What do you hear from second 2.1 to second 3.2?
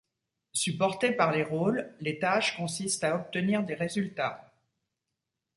tâches consistent à